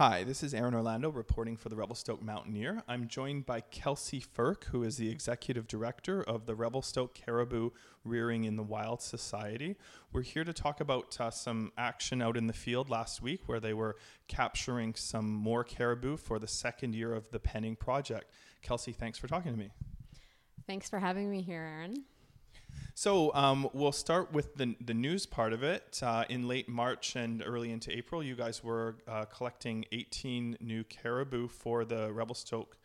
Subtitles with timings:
[0.00, 2.82] Hi, this is Aaron Orlando reporting for the Revelstoke Mountaineer.
[2.88, 7.68] I'm joined by Kelsey Furk, who is the executive director of the Revelstoke Caribou
[8.02, 9.76] Rearing in the Wild Society.
[10.10, 13.60] We're here to talk about uh, some action out in the field last week where
[13.60, 18.30] they were capturing some more caribou for the second year of the penning project.
[18.62, 19.70] Kelsey, thanks for talking to me.
[20.66, 22.04] Thanks for having me here, Aaron.
[22.94, 26.00] So um, we'll start with the, the news part of it.
[26.02, 30.84] Uh, in late March and early into April, you guys were uh, collecting 18 new
[30.84, 32.76] caribou for the Revelstoke,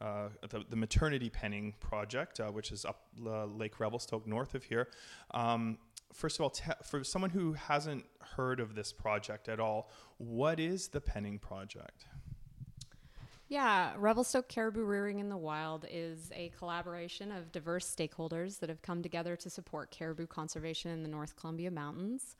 [0.00, 4.64] uh, the, the maternity penning project, uh, which is up uh, Lake Revelstoke north of
[4.64, 4.88] here.
[5.32, 5.78] Um,
[6.12, 8.04] first of all, te- for someone who hasn't
[8.36, 12.06] heard of this project at all, what is the penning project?
[13.48, 18.80] Yeah, Revelstoke Caribou Rearing in the Wild is a collaboration of diverse stakeholders that have
[18.80, 22.36] come together to support caribou conservation in the North Columbia Mountains.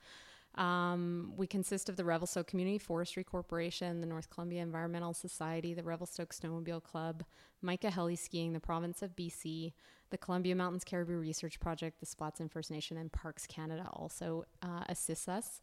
[0.55, 5.83] Um, we consist of the Revelstoke Community Forestry Corporation, the North Columbia Environmental Society, the
[5.83, 7.23] Revelstoke Snowmobile Club,
[7.61, 9.73] Mica Heli Skiing, the province of BC,
[10.11, 14.85] the Columbia Mountains Caribou Research Project, the Splatsin First Nation, and Parks Canada also uh,
[14.87, 15.61] assists us.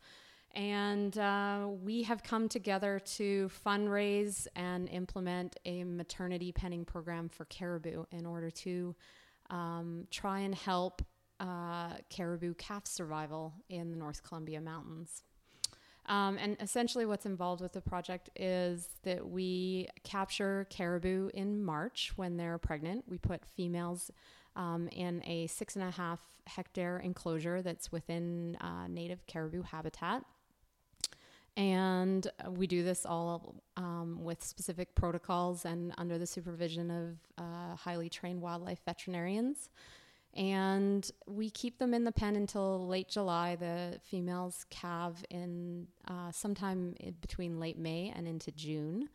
[0.55, 7.47] And uh, we have come together to fundraise and implement a maternity penning program for
[7.47, 8.95] caribou in order to
[9.48, 11.03] um, try and help
[11.41, 15.23] uh, caribou calf survival in the North Columbia Mountains.
[16.06, 22.12] Um, and essentially, what's involved with the project is that we capture caribou in March
[22.17, 23.05] when they're pregnant.
[23.08, 24.11] We put females
[24.56, 30.25] um, in a six and a half hectare enclosure that's within uh, native caribou habitat.
[31.56, 37.77] And we do this all um, with specific protocols and under the supervision of uh,
[37.77, 39.69] highly trained wildlife veterinarians.
[40.34, 43.56] And we keep them in the pen until late July.
[43.56, 49.11] The females calve in uh, sometime in between late May and into June.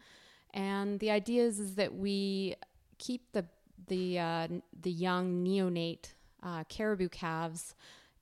[0.54, 2.56] And the idea is, is that we
[3.00, 3.46] keep the
[3.88, 4.48] the uh,
[4.80, 7.74] the young neonate uh, caribou calves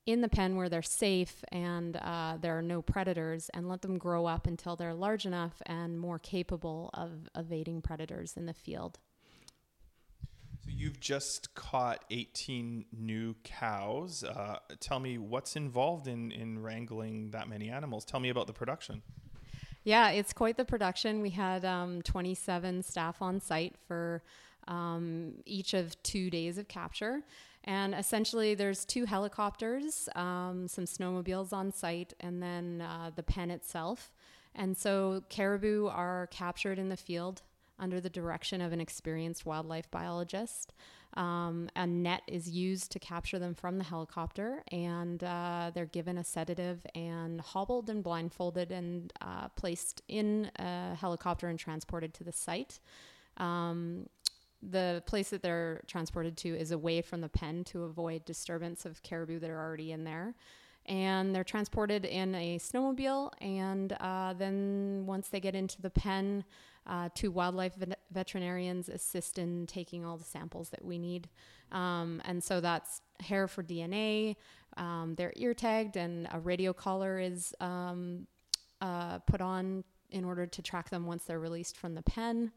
[0.06, 3.98] in the pen where they're safe and uh, there are no predators and let them
[3.98, 9.00] grow up until they're large enough and more capable of evading predators in the field.
[10.64, 14.24] So you've just caught 18 new cows.
[14.24, 18.06] Uh, tell me what's involved in, in wrangling that many animals.
[18.06, 19.02] Tell me about the production.
[19.84, 21.22] Yeah, it's quite the production.
[21.22, 24.24] We had um, 27 staff on site for
[24.68, 27.22] um, each of two days of capture.
[27.66, 33.50] And essentially, there's two helicopters, um, some snowmobiles on site, and then uh, the pen
[33.50, 34.14] itself.
[34.54, 37.42] And so, caribou are captured in the field
[37.80, 40.74] under the direction of an experienced wildlife biologist.
[41.16, 46.18] Um, a net is used to capture them from the helicopter, and uh, they're given
[46.18, 52.24] a sedative and hobbled and blindfolded and uh, placed in a helicopter and transported to
[52.24, 52.80] the site.
[53.38, 54.08] Um,
[54.62, 59.02] the place that they're transported to is away from the pen to avoid disturbance of
[59.04, 60.36] caribou that are already in there.
[60.88, 66.44] And they're transported in a snowmobile, and uh, then once they get into the pen,
[66.86, 71.28] uh, two wildlife vet- veterinarians assist in taking all the samples that we need.
[71.72, 74.36] Um, and so that's hair for DNA,
[74.78, 78.28] um, they're ear tagged, and a radio collar is um,
[78.80, 82.52] uh, put on in order to track them once they're released from the pen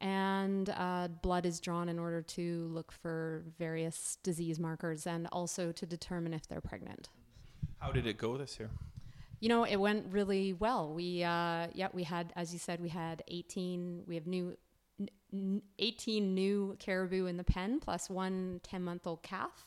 [0.00, 5.72] and uh, blood is drawn in order to look for various disease markers and also
[5.72, 7.08] to determine if they're pregnant.
[7.78, 8.70] How did it go this year?
[9.40, 10.92] You know, it went really well.
[10.92, 14.04] We, uh, yeah, we had, as you said, we had 18.
[14.06, 14.56] We have new,
[15.32, 19.66] n- 18 new caribou in the pen, plus one 10 month old calf.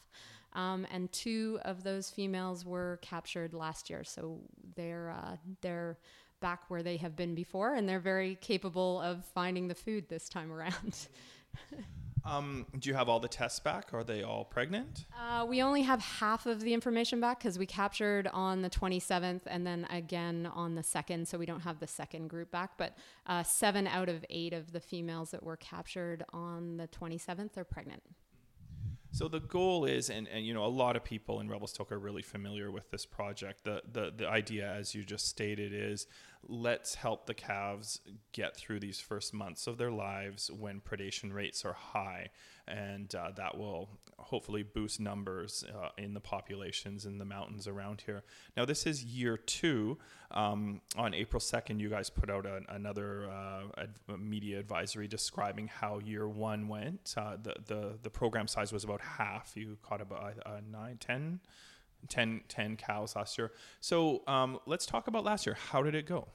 [0.54, 4.40] Um, and two of those females were captured last year, so
[4.76, 5.98] they're uh, they're
[6.44, 10.30] back where they have been before, and they're very capable of finding the food this
[10.30, 11.08] time around.
[12.26, 13.94] um, do you have all the tests back?
[13.94, 15.06] Are they all pregnant?
[15.18, 19.42] Uh, we only have half of the information back because we captured on the 27th
[19.48, 22.72] and then again on the 2nd, so we don't have the second group back.
[22.78, 27.58] But uh, seven out of eight of the females that were captured on the 27th
[27.58, 28.04] are pregnant.
[29.14, 32.00] So the goal is, and, and you know, a lot of people in Revelstoke are
[32.00, 33.64] really familiar with this project.
[33.64, 36.08] The, the the idea, as you just stated, is
[36.48, 38.02] let's help the calves
[38.32, 42.30] get through these first months of their lives when predation rates are high,
[42.68, 48.02] and uh, that will hopefully boost numbers uh, in the populations in the mountains around
[48.06, 48.24] here.
[48.56, 49.98] Now, this is year two.
[50.32, 55.68] Um, on April 2nd, you guys put out a, another uh, ad- media advisory describing
[55.68, 57.14] how year one went.
[57.16, 59.52] Uh, the, the, the program size was about half.
[59.56, 61.40] You caught about uh, nine, 10
[62.10, 63.52] 10, 10 cows last year.
[63.80, 65.58] So um, let's talk about last year.
[65.72, 66.28] How did it go?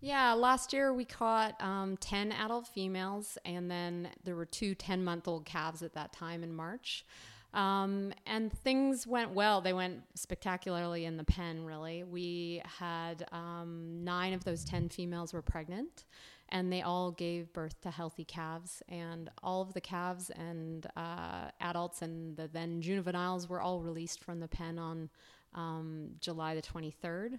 [0.00, 5.04] Yeah, last year we caught um, 10 adult females, and then there were two 10
[5.04, 7.04] month old calves at that time in March.
[7.52, 9.60] Um, and things went well.
[9.60, 12.04] They went spectacularly in the pen, really.
[12.04, 16.04] We had um, nine of those 10 females were pregnant,
[16.52, 18.82] and they all gave birth to healthy calves.
[18.88, 24.22] And all of the calves and uh, adults and the then juveniles were all released
[24.22, 25.10] from the pen on
[25.54, 27.38] um, July the 23rd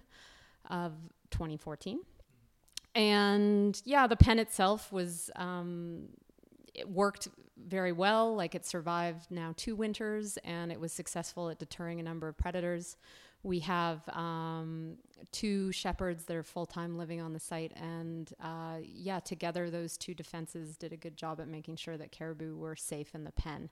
[0.70, 0.92] of
[1.30, 2.00] 2014.
[2.94, 6.08] And yeah, the pen itself was um,
[6.74, 7.28] it worked
[7.66, 8.34] very well.
[8.34, 12.36] Like it survived now two winters and it was successful at deterring a number of
[12.36, 12.96] predators.
[13.42, 14.96] We have um,
[15.32, 17.72] two shepherds that are full time living on the site.
[17.76, 22.12] And uh, yeah, together, those two defenses did a good job at making sure that
[22.12, 23.70] caribou were safe in the pen.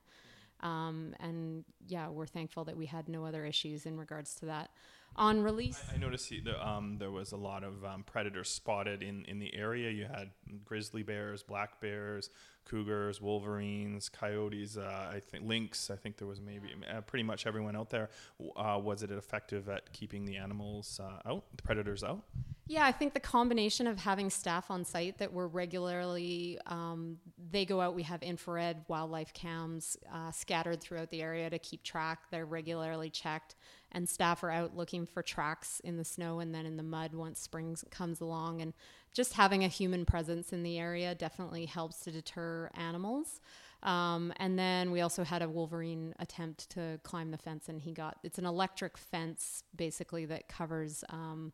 [0.63, 4.71] Um, and yeah, we're thankful that we had no other issues in regards to that.
[5.17, 9.03] On release, I, I noticed the, um, there was a lot of um, predators spotted
[9.03, 9.91] in, in the area.
[9.91, 10.31] You had
[10.65, 12.31] grizzly bears, black bears,
[12.65, 14.77] cougars, wolverines, coyotes.
[14.77, 15.91] Uh, I think lynx.
[15.91, 18.09] I think there was maybe uh, pretty much everyone out there.
[18.57, 22.23] Uh, was it effective at keeping the animals uh, out, the predators out?
[22.71, 27.17] Yeah, I think the combination of having staff on site that we're regularly, um,
[27.51, 31.83] they go out, we have infrared wildlife cams uh, scattered throughout the area to keep
[31.83, 32.21] track.
[32.31, 33.57] They're regularly checked,
[33.91, 37.13] and staff are out looking for tracks in the snow and then in the mud
[37.13, 38.63] once spring comes along.
[38.63, 38.73] And
[39.13, 43.41] just having a human presence in the area definitely helps to deter animals.
[43.83, 47.91] Um, and then we also had a Wolverine attempt to climb the fence, and he
[47.91, 51.03] got it's an electric fence basically that covers.
[51.09, 51.53] Um,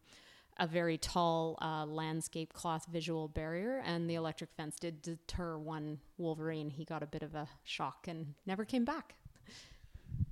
[0.59, 5.99] a very tall uh, landscape cloth visual barrier, and the electric fence did deter one
[6.19, 6.71] Wolverine.
[6.71, 9.15] He got a bit of a shock and never came back.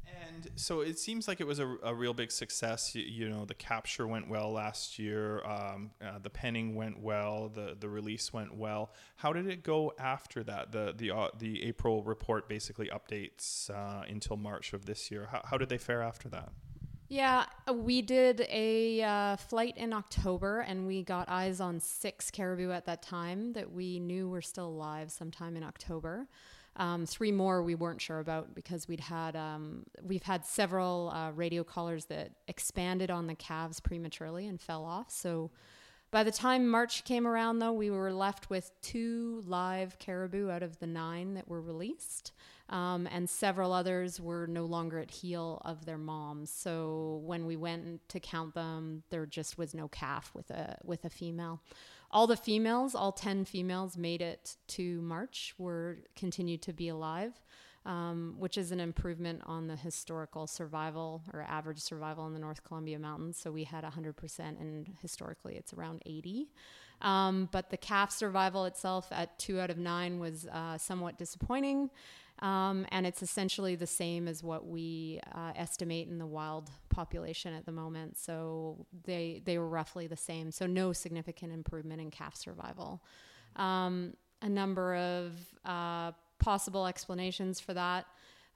[0.07, 2.95] And so it seems like it was a, a real big success.
[2.95, 5.45] You, you, know, the capture went well last year.
[5.45, 7.49] Um, uh, the penning went well.
[7.49, 8.93] The the release went well.
[9.17, 10.73] How did it go after that?
[10.73, 15.29] The the uh, the April report basically updates uh, until March of this year.
[15.31, 16.53] How, how did they fare after that?
[17.15, 22.29] Yeah, uh, we did a uh, flight in October and we got eyes on six
[22.29, 26.27] caribou at that time that we knew were still alive sometime in October.
[26.75, 31.31] Um, three more we weren't sure about because we'd had um, we've had several uh,
[31.31, 35.09] radio collars that expanded on the calves prematurely and fell off.
[35.09, 35.53] So
[36.15, 40.63] by the time March came around, though, we were left with two live caribou out
[40.63, 42.31] of the nine that were released
[42.69, 46.51] um, and several others were no longer at heel of their moms.
[46.51, 51.05] So when we went to count them, there just was no calf with a with
[51.05, 51.61] a female.
[52.13, 55.53] All the females, all ten females, made it to March.
[55.59, 57.43] Were continued to be alive.
[57.87, 62.65] Um, which is an improvement on the historical survival or average survival in the North
[62.65, 63.37] Columbia Mountains.
[63.37, 66.49] So we had 100%, and historically it's around 80.
[67.03, 71.91] Um, but the calf survival itself at two out of nine was uh, somewhat disappointing.
[72.41, 77.55] Um, and it's essentially the same as what we uh, estimate in the wild population
[77.55, 78.19] at the moment.
[78.19, 80.51] So they they were roughly the same.
[80.51, 83.03] So no significant improvement in calf survival.
[83.57, 85.33] Um, a number of
[85.65, 86.13] uh,
[86.45, 88.07] possible explanations for that.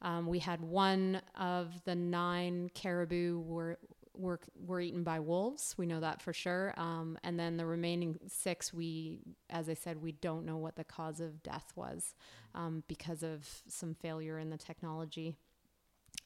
[0.03, 3.79] Um, we had one of the nine caribou were
[4.15, 5.75] were were eaten by wolves.
[5.79, 6.75] We know that for sure.
[6.77, 10.85] Um, and then the remaining six, we, as I said, we don't know what the
[10.85, 12.15] cause of death was
[12.55, 15.35] um, because of some failure in the technology.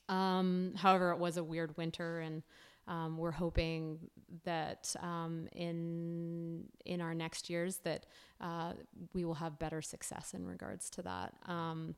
[0.08, 2.42] Um, however, it was a weird winter, and
[2.88, 3.98] um, we're hoping
[4.44, 8.06] that um, in in our next years that
[8.40, 8.72] uh,
[9.12, 11.34] we will have better success in regards to that.
[11.46, 11.94] Um,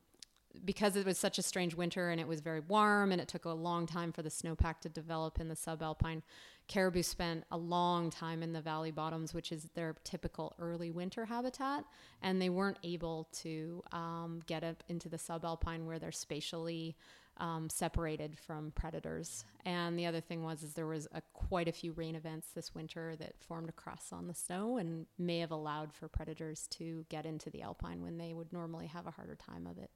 [0.65, 3.45] because it was such a strange winter and it was very warm and it took
[3.45, 6.23] a long time for the snowpack to develop in the subalpine,
[6.69, 11.25] caribou spent a long time in the valley bottoms, which is their typical early winter
[11.25, 11.85] habitat,
[12.23, 16.97] and they weren't able to um, get up into the subalpine where they're spatially
[17.39, 19.45] um, separated from predators.
[19.65, 22.75] And the other thing was is there was a, quite a few rain events this
[22.75, 27.05] winter that formed a crust on the snow and may have allowed for predators to
[27.09, 29.91] get into the alpine when they would normally have a harder time of it.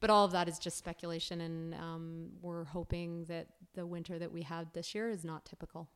[0.00, 4.30] But all of that is just speculation, and um, we're hoping that the winter that
[4.30, 5.88] we had this year is not typical.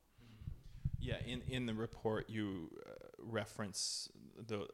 [0.99, 4.11] Yeah, in, in the report you uh, reference
[4.47, 4.67] the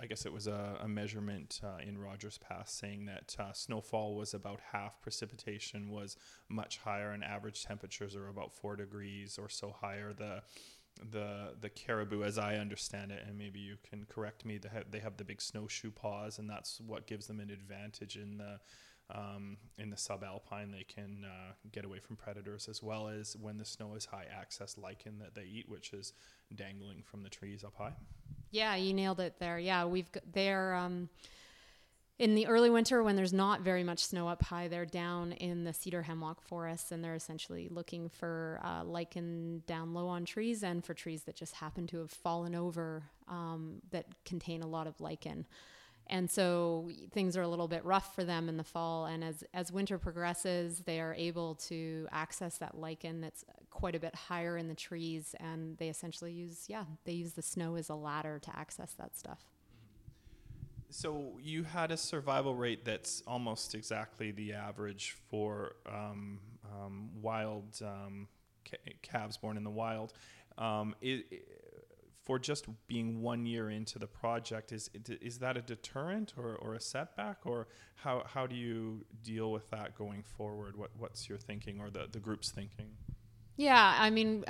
[0.00, 4.14] I guess it was a, a measurement uh, in Rogers Pass saying that uh, snowfall
[4.14, 6.16] was about half, precipitation was
[6.48, 10.12] much higher, and average temperatures are about four degrees or so higher.
[10.12, 10.42] The
[11.12, 14.90] the the caribou, as I understand it, and maybe you can correct me, they have,
[14.90, 18.58] they have the big snowshoe paws, and that's what gives them an advantage in the
[19.14, 20.72] um, in the subalpine.
[20.72, 24.26] They can uh, get away from predators as well as when the snow is high,
[24.32, 26.14] access lichen that they eat, which is
[26.54, 27.94] dangling from the trees up high.
[28.50, 29.58] Yeah, you nailed it there.
[29.58, 31.08] Yeah, we've g- they're um,
[32.18, 34.68] in the early winter when there's not very much snow up high.
[34.68, 39.94] They're down in the cedar hemlock forests, and they're essentially looking for uh, lichen down
[39.94, 44.06] low on trees and for trees that just happen to have fallen over um, that
[44.24, 45.46] contain a lot of lichen.
[46.10, 49.06] And so things are a little bit rough for them in the fall.
[49.06, 54.00] And as, as winter progresses, they are able to access that lichen that's quite a
[54.00, 55.36] bit higher in the trees.
[55.38, 59.16] And they essentially use, yeah, they use the snow as a ladder to access that
[59.16, 59.38] stuff.
[60.90, 67.80] So you had a survival rate that's almost exactly the average for um, um, wild
[67.82, 68.26] um,
[68.68, 70.12] ca- calves born in the wild.
[70.58, 71.38] Um, i i
[72.22, 76.74] for just being one year into the project, is is that a deterrent or, or
[76.74, 80.76] a setback, or how, how do you deal with that going forward?
[80.76, 82.88] What what's your thinking or the, the group's thinking?
[83.56, 84.44] Yeah, I mean,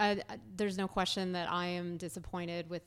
[0.56, 2.82] there's no question that I am disappointed with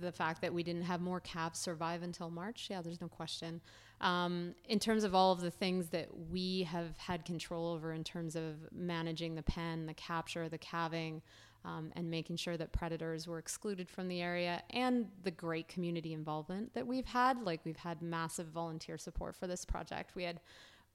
[0.00, 2.68] the fact that we didn't have more calves survive until March.
[2.70, 3.60] Yeah, there's no question.
[4.00, 8.04] Um, in terms of all of the things that we have had control over in
[8.04, 11.22] terms of managing the pen, the capture, the calving,
[11.66, 16.12] um, and making sure that predators were excluded from the area, and the great community
[16.12, 17.42] involvement that we've had.
[17.42, 20.14] Like, we've had massive volunteer support for this project.
[20.14, 20.40] We had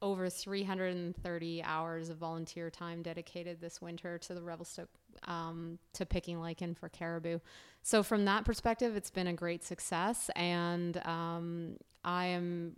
[0.00, 4.88] over 330 hours of volunteer time dedicated this winter to the Revelstoke
[5.28, 7.38] um, to picking lichen for caribou.
[7.82, 12.76] So from that perspective, it's been a great success, and um, I am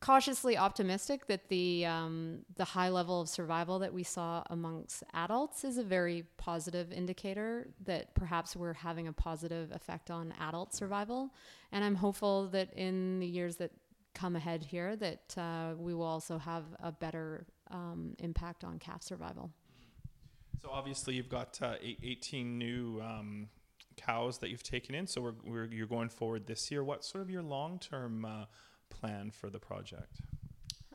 [0.00, 5.64] cautiously optimistic that the um, the high level of survival that we saw amongst adults
[5.64, 11.30] is a very positive indicator that perhaps we're having a positive effect on adult survival,
[11.72, 13.72] and I'm hopeful that in the years that
[14.14, 19.02] come ahead here that uh, we will also have a better um, impact on calf
[19.02, 19.50] survival.
[20.60, 23.48] So obviously you've got uh, 18 new um,
[23.96, 25.06] cows that you've taken in.
[25.06, 26.82] So we're, we're, you're going forward this year.
[26.82, 28.44] what sort of your long-term uh,
[28.90, 30.20] plan for the project?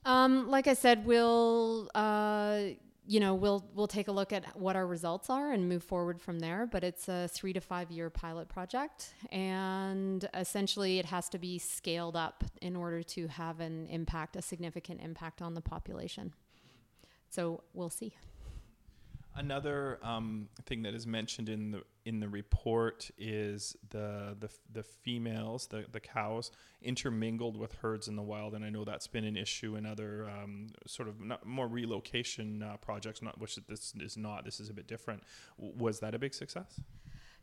[0.05, 2.59] Um, like I said, we'll uh,
[3.05, 6.21] you know we'll we'll take a look at what our results are and move forward
[6.21, 6.65] from there.
[6.65, 11.57] But it's a three to five year pilot project, and essentially it has to be
[11.59, 16.33] scaled up in order to have an impact, a significant impact on the population.
[17.29, 18.13] So we'll see.
[19.35, 24.83] Another um, thing that is mentioned in the in the report is the the, the
[24.83, 26.51] females, the, the cows,
[26.83, 30.29] intermingled with herds in the wild, and I know that's been an issue in other
[30.29, 33.23] um, sort of more relocation uh, projects.
[33.23, 34.45] Not which this is not.
[34.45, 35.23] This is a bit different.
[35.57, 36.79] W- was that a big success?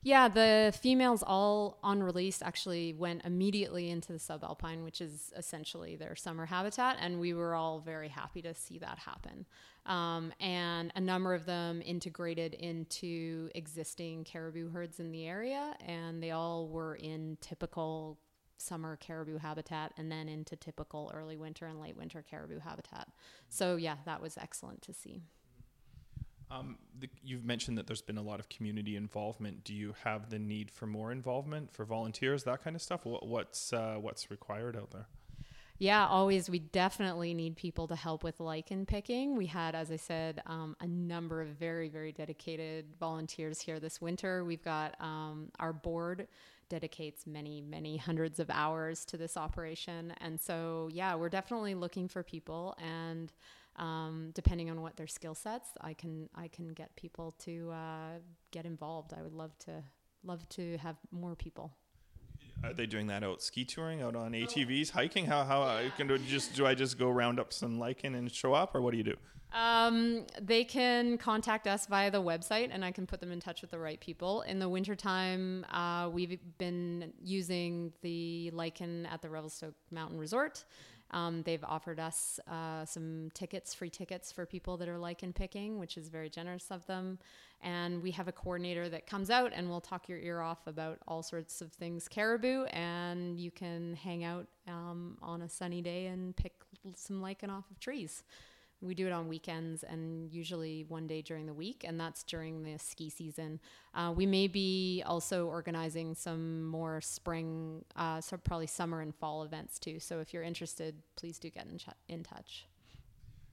[0.02, 5.94] Yeah, the females all on release actually went immediately into the subalpine, which is essentially
[5.94, 9.44] their summer habitat, and we were all very happy to see that happen.
[9.84, 16.22] Um, and a number of them integrated into existing caribou herds in the area, and
[16.22, 18.18] they all were in typical
[18.56, 23.08] summer caribou habitat and then into typical early winter and late winter caribou habitat.
[23.48, 25.22] So, yeah, that was excellent to see.
[26.50, 29.62] Um, the, you've mentioned that there's been a lot of community involvement.
[29.62, 33.04] Do you have the need for more involvement for volunteers, that kind of stuff?
[33.04, 35.06] What, what's uh, what's required out there?
[35.78, 36.50] Yeah, always.
[36.50, 39.34] We definitely need people to help with lichen picking.
[39.34, 43.98] We had, as I said, um, a number of very, very dedicated volunteers here this
[43.98, 44.44] winter.
[44.44, 46.28] We've got um, our board
[46.68, 50.12] dedicates many, many hundreds of hours to this operation.
[50.20, 52.76] And so, yeah, we're definitely looking for people.
[52.78, 53.32] And
[53.76, 58.18] um, depending on what their skill sets, I can I can get people to uh,
[58.50, 59.12] get involved.
[59.16, 59.82] I would love to
[60.24, 61.72] love to have more people.
[62.62, 65.26] Are they doing that out ski touring, out on ATVs, hiking?
[65.26, 65.90] How how yeah.
[65.90, 68.80] can do just do I just go round up some lichen and show up, or
[68.82, 69.16] what do you do?
[69.52, 73.62] Um, they can contact us via the website, and I can put them in touch
[73.62, 74.42] with the right people.
[74.42, 80.64] In the wintertime, uh, we've been using the lichen at the Revelstoke Mountain Resort.
[81.12, 85.78] Um, they've offered us uh, some tickets, free tickets for people that are lichen picking,
[85.78, 87.18] which is very generous of them.
[87.62, 90.98] And we have a coordinator that comes out and will talk your ear off about
[91.06, 92.64] all sorts of things caribou.
[92.66, 96.54] And you can hang out um, on a sunny day and pick
[96.94, 98.22] some lichen off of trees.
[98.82, 102.62] We do it on weekends and usually one day during the week, and that's during
[102.62, 103.60] the ski season.
[103.94, 109.42] Uh, we may be also organizing some more spring, uh, so probably summer and fall
[109.42, 110.00] events too.
[110.00, 112.66] So if you're interested, please do get in, ch- in touch.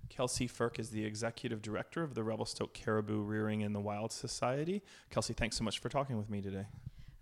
[0.09, 4.81] Kelsey Furk is the executive director of the Revelstoke Caribou Rearing in the Wild Society.
[5.09, 6.67] Kelsey, thanks so much for talking with me today.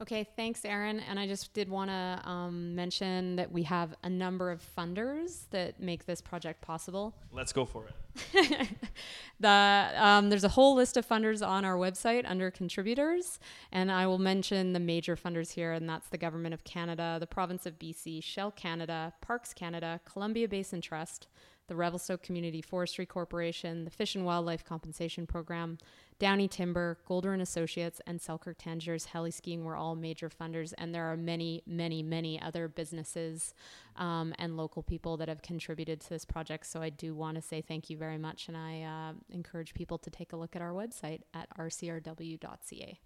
[0.01, 0.99] Okay, thanks, Aaron.
[0.99, 5.43] And I just did want to um, mention that we have a number of funders
[5.51, 7.15] that make this project possible.
[7.31, 8.69] Let's go for it.
[9.39, 13.39] the um, there's a whole list of funders on our website under contributors,
[13.71, 17.27] and I will mention the major funders here, and that's the Government of Canada, the
[17.27, 21.27] Province of BC, Shell Canada, Parks Canada, Columbia Basin Trust,
[21.67, 25.77] the Revelstoke Community Forestry Corporation, the Fish and Wildlife Compensation Program,
[26.19, 30.93] Downie Timber, Golder and Associates, and Selkirk Tangiers Heli Skiing were all major funders, and
[30.93, 33.53] there are many, many, many other businesses
[33.97, 36.67] um, and local people that have contributed to this project.
[36.67, 39.97] So I do want to say thank you very much, and I uh, encourage people
[39.99, 42.99] to take a look at our website at rcrw.ca.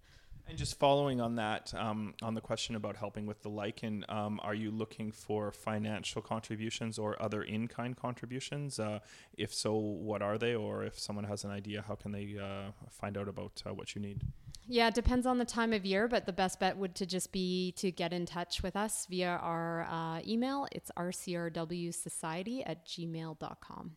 [0.50, 4.40] And just following on that, um, on the question about helping with the lichen, um,
[4.42, 8.80] are you looking for financial contributions or other in-kind contributions?
[8.80, 8.98] Uh,
[9.38, 10.56] if so, what are they?
[10.56, 13.94] Or if someone has an idea, how can they uh, find out about uh, what
[13.94, 14.22] you need?
[14.66, 17.30] Yeah, it depends on the time of year, but the best bet would to just
[17.30, 20.66] be to get in touch with us via our uh, email.
[20.72, 23.92] It's rcrwsociety at gmail.com.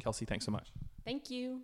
[0.00, 0.72] Kelsey, thanks so much.
[1.04, 1.60] Thank you.